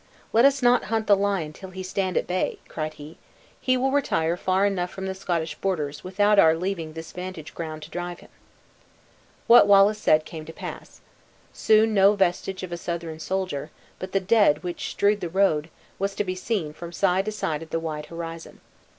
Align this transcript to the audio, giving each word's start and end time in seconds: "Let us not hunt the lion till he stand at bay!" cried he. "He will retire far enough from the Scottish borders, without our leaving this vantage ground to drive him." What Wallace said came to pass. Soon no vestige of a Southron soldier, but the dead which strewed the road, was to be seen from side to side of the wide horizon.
"Let 0.33 0.45
us 0.45 0.63
not 0.63 0.85
hunt 0.85 1.05
the 1.05 1.15
lion 1.15 1.53
till 1.53 1.69
he 1.69 1.83
stand 1.83 2.17
at 2.17 2.25
bay!" 2.25 2.57
cried 2.67 2.95
he. 2.95 3.19
"He 3.61 3.77
will 3.77 3.91
retire 3.91 4.35
far 4.35 4.65
enough 4.65 4.89
from 4.89 5.05
the 5.05 5.13
Scottish 5.13 5.53
borders, 5.53 6.03
without 6.03 6.39
our 6.39 6.55
leaving 6.55 6.93
this 6.93 7.11
vantage 7.11 7.53
ground 7.53 7.83
to 7.83 7.91
drive 7.91 8.19
him." 8.21 8.31
What 9.45 9.67
Wallace 9.67 9.99
said 9.99 10.25
came 10.25 10.43
to 10.45 10.51
pass. 10.53 11.01
Soon 11.53 11.93
no 11.93 12.15
vestige 12.15 12.63
of 12.63 12.71
a 12.71 12.77
Southron 12.77 13.19
soldier, 13.19 13.69
but 13.99 14.11
the 14.11 14.19
dead 14.19 14.63
which 14.63 14.89
strewed 14.89 15.21
the 15.21 15.29
road, 15.29 15.69
was 15.99 16.15
to 16.15 16.23
be 16.23 16.33
seen 16.33 16.73
from 16.73 16.91
side 16.91 17.25
to 17.25 17.31
side 17.31 17.61
of 17.61 17.69
the 17.69 17.79
wide 17.79 18.07
horizon. 18.07 18.59